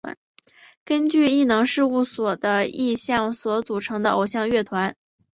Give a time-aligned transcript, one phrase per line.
[0.83, 4.97] 根据艺能事务所的意向所组成的偶像乐团。